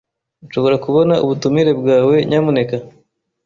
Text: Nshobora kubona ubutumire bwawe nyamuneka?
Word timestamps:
Nshobora 0.45 0.75
kubona 0.85 1.13
ubutumire 1.23 1.71
bwawe 1.79 2.15
nyamuneka? 2.29 2.75